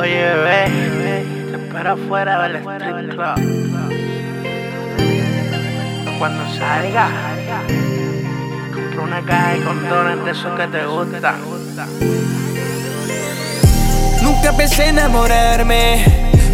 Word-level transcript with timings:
Oye, 0.00 0.14
bebé, 0.14 1.24
te 1.50 1.56
espero 1.56 1.92
afuera 1.92 2.48
del 2.48 2.56
strip 2.56 3.10
club. 3.10 3.34
Cuando 6.18 6.42
salga, 6.56 7.10
compra 8.72 9.02
una 9.02 9.20
caja 9.20 9.52
de 9.52 9.60
condones 9.62 10.24
de 10.24 10.30
esos 10.30 10.58
que 10.58 10.66
te 10.68 10.86
gustan. 10.86 11.36
Nunca 14.22 14.56
pensé 14.56 14.88
enamorarme, 14.88 16.06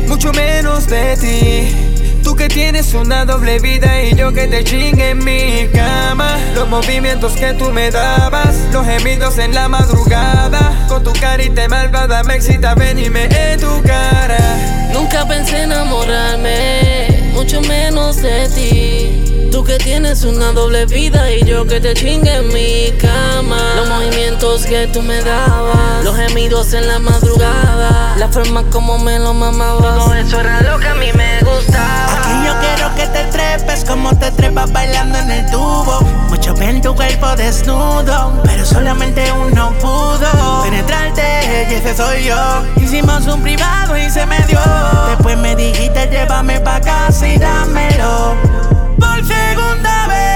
mucho 0.09 0.33
menos 0.33 0.89
de 0.89 1.17
ti. 1.17 1.86
Tú 2.27 2.35
que 2.35 2.49
tienes 2.49 2.93
una 2.93 3.25
doble 3.25 3.61
vida 3.61 4.03
y 4.03 4.13
yo 4.17 4.33
que 4.33 4.49
te 4.49 4.65
chingue 4.65 5.11
en 5.11 5.25
mi 5.25 5.69
cama. 5.73 6.37
Los 6.57 6.69
movimientos 6.69 7.35
que 7.35 7.55
tú 7.55 7.71
me 7.71 7.89
dabas, 7.93 8.57
los 8.73 8.85
gemidos 8.85 9.39
en 9.39 9.55
la 9.55 9.69
madrugada. 9.69 10.87
Con 10.89 11.05
tu 11.05 11.13
carita 11.13 11.69
malvada 11.69 12.25
me 12.25 12.35
excita, 12.35 12.75
ven 12.75 12.99
y 12.99 13.11
me 13.11 13.27
en 13.27 13.61
tu 13.61 13.81
cara. 13.85 14.39
Nunca 14.93 15.25
pensé 15.29 15.63
enamorarme, 15.63 17.31
mucho 17.33 17.61
menos 17.61 18.17
de 18.17 18.49
ti. 18.49 19.49
Tú 19.53 19.63
que 19.63 19.79
tienes 19.79 20.25
una 20.25 20.51
doble 20.51 20.85
vida 20.87 21.31
y 21.31 21.45
yo 21.45 21.65
que 21.65 21.81
te 21.81 21.95
chingue 21.95 22.35
en 22.35 22.49
mi 22.49 22.91
cama. 22.99 23.75
Los 23.77 23.89
movimientos 23.89 24.67
que 24.67 24.89
tú 24.89 25.01
me 25.01 25.23
dabas, 25.23 26.03
los 26.03 26.17
gemidos 26.17 26.75
en 26.75 26.89
la 26.89 26.99
madrugada, 26.99 28.17
la 28.19 28.29
forma 28.29 28.65
como 28.71 28.99
me 28.99 29.17
lo 29.21 29.33
mamabas. 29.33 30.05
Todo 30.05 30.15
eso 30.15 30.41
era 30.41 30.61
lo 30.63 30.77
que 30.81 30.89
a 30.89 30.95
mí 30.97 31.13
me 31.15 31.39
gustaba. 31.39 32.06
Trepes 33.57 33.85
como 33.85 34.15
te 34.17 34.31
trepas 34.33 34.73
bailando 34.73 35.19
en 35.19 35.31
el 35.31 35.51
tubo. 35.51 36.01
Mucho 36.29 36.55
ven 36.55 36.81
tu 36.83 36.95
cuerpo 36.95 37.35
desnudo, 37.37 38.41
pero 38.45 38.65
solamente 38.65 39.33
uno 39.33 39.73
pudo 39.81 40.63
penetrarte 40.63 41.69
y 41.71 41.75
ese 41.75 41.97
soy 41.97 42.25
yo. 42.25 42.37
Hicimos 42.77 43.27
un 43.27 43.43
privado 43.43 43.97
y 43.97 44.11
se 44.11 44.27
me 44.27 44.39
dio. 44.47 44.61
Después 45.09 45.39
me 45.39 45.57
dijiste 45.57 46.09
llévame 46.11 46.61
pa' 46.61 46.81
casa 46.81 47.27
y 47.27 47.39
dámelo 47.39 48.35
por 48.99 49.25
segunda 49.27 50.07
vez. 50.09 50.27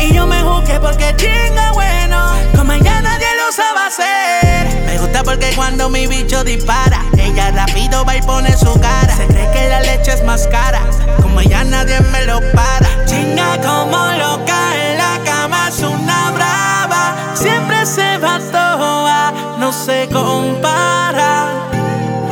Y 0.00 0.12
yo 0.14 0.26
me 0.26 0.42
juzgué 0.42 0.78
porque 0.80 1.14
chinga 1.16 1.72
bueno, 1.72 2.34
como 2.54 2.74
ya 2.74 3.00
nadie 3.00 3.28
lo 3.36 3.52
sabe 3.52 3.80
hacer. 3.86 4.66
Me 4.86 4.98
gusta 4.98 5.22
porque 5.24 5.52
cuando 5.56 5.88
mi 5.88 6.06
bicho 6.06 6.44
dispara, 6.44 7.02
ella 7.16 7.50
rápido 7.52 8.04
va 8.04 8.16
y 8.16 8.22
pone 8.22 8.54
su 8.56 8.78
cara. 8.80 9.05
Se 19.86 20.08
compara. 20.08 21.46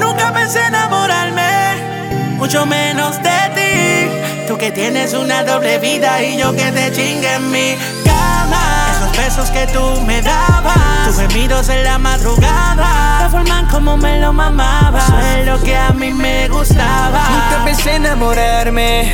Nunca 0.01 0.33
pensé 0.33 0.59
enamorarme, 0.67 2.35
mucho 2.37 2.67
menos 2.67 3.23
de 3.23 3.39
ti. 3.55 4.47
Tú 4.49 4.59
que 4.59 4.73
tienes 4.73 5.15
una 5.15 5.45
doble 5.45 5.79
vida 5.79 6.21
y 6.21 6.37
yo 6.37 6.53
que 6.53 6.73
te 6.73 6.91
chingue 6.91 7.33
en 7.35 7.51
mi 7.53 7.77
cama. 8.05 8.61
Esos 8.97 9.17
besos 9.17 9.51
que 9.51 9.69
tú 9.69 10.01
me 10.05 10.21
dabas, 10.21 11.07
tus 11.07 11.17
gemidos 11.17 11.69
en 11.69 11.85
la 11.85 11.97
madrugada, 11.97 13.21
la 13.23 13.29
forma 13.31 13.69
como 13.71 13.97
me 13.97 14.19
lo 14.19 14.33
mamabas, 14.33 15.05
es 15.39 15.47
lo 15.47 15.61
que 15.63 15.77
a 15.77 15.91
mí 15.91 16.13
me 16.13 16.49
gustaba. 16.49 17.23
Nunca 17.31 17.65
pensé 17.65 17.95
enamorarme, 17.95 19.13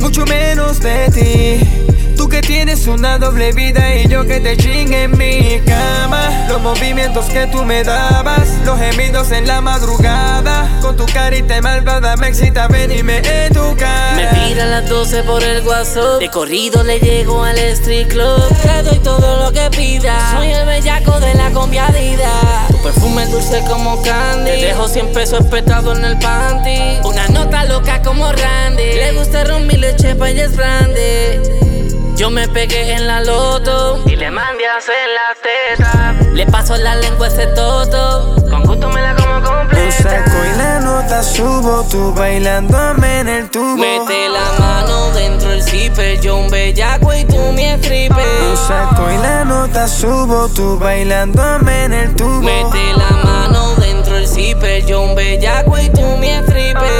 mucho 0.00 0.26
menos 0.26 0.80
de 0.80 1.08
ti. 1.10 1.95
Tú 2.26 2.30
que 2.30 2.40
tienes 2.40 2.88
una 2.88 3.18
doble 3.18 3.52
vida 3.52 3.94
y 3.94 4.08
yo 4.08 4.26
que 4.26 4.40
te 4.40 4.56
chingue 4.56 5.04
en 5.04 5.16
mi 5.16 5.60
cama. 5.64 6.46
Los 6.48 6.60
movimientos 6.60 7.26
que 7.26 7.46
tú 7.46 7.64
me 7.64 7.84
dabas, 7.84 8.48
los 8.64 8.76
gemidos 8.80 9.30
en 9.30 9.46
la 9.46 9.60
madrugada. 9.60 10.68
Con 10.82 10.96
tu 10.96 11.06
carita 11.06 11.62
malvada 11.62 12.16
me 12.16 12.26
excita, 12.26 12.66
ven 12.66 12.90
y 12.90 13.04
me 13.04 13.22
cara. 13.78 14.14
Me 14.16 14.26
pira 14.48 14.64
a 14.64 14.66
las 14.66 14.88
12 14.88 15.22
por 15.22 15.40
el 15.44 15.64
WhatsApp. 15.64 16.18
De 16.18 16.28
corrido 16.28 16.82
le 16.82 16.98
llego 16.98 17.44
al 17.44 17.58
street 17.58 18.08
club. 18.08 18.42
Le 18.64 18.82
doy 18.82 18.98
todo 18.98 19.44
lo 19.44 19.52
que 19.52 19.70
pida. 19.70 20.32
Soy 20.32 20.50
el 20.50 20.66
bellaco 20.66 21.20
de 21.20 21.32
la 21.32 21.52
conviadida. 21.52 22.32
Tu 22.66 22.82
perfume 22.82 23.22
es 23.22 23.30
dulce 23.30 23.62
como 23.68 24.02
candy. 24.02 24.50
Te 24.50 24.66
dejo 24.66 24.88
100 24.88 25.12
pesos 25.12 25.40
espetado 25.42 25.94
en 25.94 26.04
el 26.04 26.18
panty. 26.18 26.98
Una 27.04 27.28
nota 27.28 27.62
loca 27.66 28.02
como 28.02 28.32
Randy. 28.32 28.94
Le 28.94 29.12
gusta 29.12 29.44
ron 29.44 29.68
mi 29.68 29.74
leche 29.74 30.16
pa' 30.16 30.30
es 30.30 30.56
grande. 30.56 31.45
Me 32.36 32.46
pegué 32.48 32.92
en 32.92 33.06
la 33.06 33.22
loto 33.22 34.02
y 34.04 34.14
le 34.14 34.30
mandé 34.30 34.66
a 34.66 34.76
hacer 34.76 34.94
la 35.16 35.34
teta. 35.42 36.34
Le 36.34 36.44
paso 36.44 36.76
la 36.76 36.94
lengua 36.96 37.28
a 37.28 37.30
ese 37.30 37.46
toto. 37.46 38.36
Con 38.50 38.62
gusto 38.62 38.90
me 38.90 39.00
la 39.00 39.16
como 39.16 39.42
completa. 39.42 39.90
saco 39.90 40.44
y 40.44 40.58
la 40.58 40.80
nota 40.80 41.22
subo, 41.22 41.86
tú 41.90 42.12
bailándome 42.12 43.20
en 43.20 43.28
el 43.28 43.50
tubo. 43.50 43.78
Mete 43.78 44.28
la 44.28 44.52
mano 44.58 45.12
dentro 45.12 45.48
del 45.48 45.62
zipper, 45.62 46.20
yo 46.20 46.36
un 46.36 46.50
bellaco 46.50 47.14
y 47.14 47.24
tú 47.24 47.38
mi 47.54 47.64
stripper. 47.64 48.26
Un 48.50 48.56
saco 48.58 49.10
y 49.10 49.16
la 49.16 49.42
nota 49.46 49.88
subo, 49.88 50.50
tú 50.50 50.78
bailándome 50.78 51.84
en 51.84 51.92
el 51.94 52.14
tubo. 52.14 52.42
Mete 52.42 52.92
la 52.98 53.16
mano 53.24 53.74
dentro 53.76 54.12
del 54.12 54.28
zipper, 54.28 54.84
yo 54.84 55.00
un 55.00 55.14
bellaco 55.14 55.78
y 55.78 55.88
tú 55.88 56.02
mi 56.18 56.28
stripper. 56.28 56.90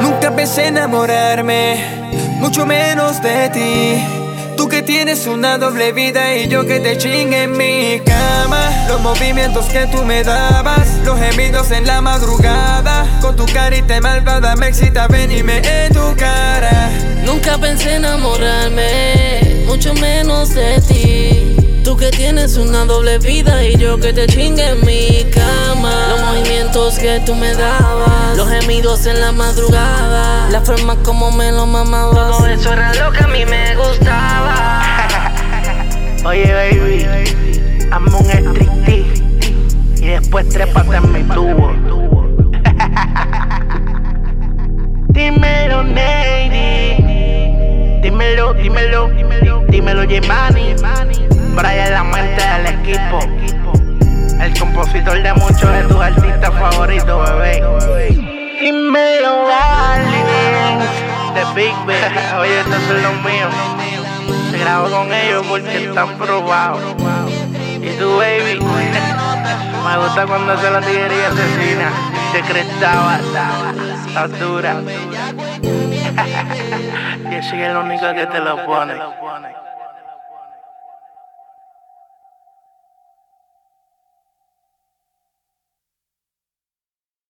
Nunca 0.00 0.30
pensé 0.30 0.68
enamorarme, 0.68 2.11
mucho 2.52 2.66
menos 2.66 3.22
de 3.22 3.48
ti. 3.48 4.56
Tú 4.58 4.68
que 4.68 4.82
tienes 4.82 5.26
una 5.26 5.56
doble 5.56 5.90
vida 5.92 6.36
y 6.36 6.48
yo 6.48 6.66
que 6.66 6.80
te 6.80 6.98
chingue 6.98 7.44
en 7.44 7.56
mi 7.56 7.98
cama. 8.04 8.70
Los 8.88 9.00
movimientos 9.00 9.64
que 9.70 9.86
tú 9.86 10.04
me 10.04 10.22
dabas, 10.22 10.86
los 11.02 11.18
gemidos 11.18 11.70
en 11.70 11.86
la 11.86 12.02
madrugada. 12.02 13.06
Con 13.22 13.36
tu 13.36 13.46
carita 13.46 13.98
malvada 14.02 14.54
me 14.56 14.68
excita, 14.68 15.08
ven 15.08 15.30
en 15.30 15.94
tu 15.94 16.14
cara. 16.14 16.90
Nunca 17.24 17.56
pensé 17.56 17.94
enamorarme, 17.94 19.64
mucho 19.64 19.94
menos 19.94 20.54
de 20.54 20.78
ti. 20.82 21.80
Tú 21.82 21.96
que 21.96 22.10
tienes 22.10 22.58
una 22.58 22.84
doble 22.84 23.18
vida 23.18 23.64
y 23.64 23.78
yo 23.78 23.98
que 23.98 24.12
te 24.12 24.26
chingue 24.26 24.68
en 24.68 24.84
mi 24.84 25.24
cama. 25.30 26.08
Los 26.10 26.20
movimientos 26.20 26.98
que 26.98 27.18
tú 27.24 27.34
me 27.34 27.54
dabas, 27.54 28.36
los 28.36 28.46
gemidos 28.48 29.06
en 29.06 29.20
la 29.22 29.32
madrugada, 29.32 30.41
forma 30.64 30.96
como 31.02 31.30
me 31.32 31.52
lo 31.52 31.66
mamabas. 31.66 32.38
Todo 32.38 32.46
eso 32.46 32.72
era 32.72 32.94
lo 32.94 33.12
que 33.12 33.24
a 33.24 33.26
mí 33.26 33.44
me 33.44 33.74
gustaba. 33.74 34.80
Oye, 36.24 36.50
baby, 36.52 37.04
hazme 37.90 38.16
un 38.16 38.24
striptease 38.24 39.24
y 39.96 40.06
después 40.06 40.48
trépate 40.48 40.96
en 40.96 41.12
mi 41.12 41.24
tubo. 41.24 41.74
dímelo, 45.08 45.82
Nady. 45.82 47.02
Dímelo, 48.02 48.54
dímelo, 48.54 49.10
dímelo, 49.68 50.08
Jemani. 50.08 50.76
Brian, 51.56 51.92
la 51.92 52.04
mente 52.04 52.42
del 52.42 52.66
equipo. 52.80 53.18
El 54.40 54.56
compositor 54.58 55.22
de 55.22 55.34
muchos 55.34 55.70
de 55.72 55.82
tus 55.84 56.00
artistas 56.00 56.50
favoritos, 56.50 57.30
bebé. 57.30 58.41
Dímelo, 58.62 59.48
darling. 59.48 60.78
The 61.34 61.44
Big 61.52 61.74
Baby. 61.84 62.14
Oye, 62.38 62.60
estos 62.60 62.80
son 62.84 63.02
los 63.02 63.14
míos. 63.24 63.52
Se 64.52 64.58
grabó 64.58 64.88
con 64.88 65.12
ellos 65.12 65.44
porque 65.48 65.86
están 65.86 66.16
probados. 66.16 66.80
Y 67.80 67.90
tu 67.98 68.18
baby, 68.18 68.60
me 68.60 69.96
gusta 69.98 70.26
cuando 70.28 70.56
se 70.60 70.70
la 70.70 70.80
tiguería 70.80 71.26
asesina. 71.26 71.90
Estaba, 72.36 73.16
estaba 73.16 74.28
dura. 74.28 74.80
y 77.30 77.34
ese 77.34 77.48
es 77.48 77.52
el 77.68 77.76
único 77.76 78.14
que 78.14 78.26
te 78.26 78.38
lo 78.38 78.64
pone. 78.64 78.94